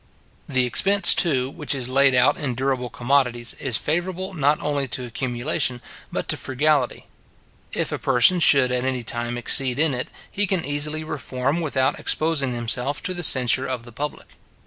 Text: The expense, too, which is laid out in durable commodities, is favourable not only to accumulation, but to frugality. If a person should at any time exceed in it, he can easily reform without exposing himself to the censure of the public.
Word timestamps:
The 0.49 0.65
expense, 0.65 1.13
too, 1.13 1.47
which 1.51 1.75
is 1.75 1.87
laid 1.87 2.15
out 2.15 2.35
in 2.35 2.55
durable 2.55 2.89
commodities, 2.89 3.53
is 3.59 3.77
favourable 3.77 4.33
not 4.33 4.59
only 4.59 4.87
to 4.87 5.05
accumulation, 5.05 5.79
but 6.11 6.27
to 6.29 6.37
frugality. 6.37 7.05
If 7.71 7.91
a 7.91 7.99
person 7.99 8.39
should 8.39 8.71
at 8.71 8.83
any 8.83 9.03
time 9.03 9.37
exceed 9.37 9.77
in 9.77 9.93
it, 9.93 10.09
he 10.31 10.47
can 10.47 10.65
easily 10.65 11.03
reform 11.03 11.61
without 11.61 11.99
exposing 11.99 12.55
himself 12.55 13.03
to 13.03 13.13
the 13.13 13.21
censure 13.21 13.67
of 13.67 13.83
the 13.83 13.91
public. 13.93 14.29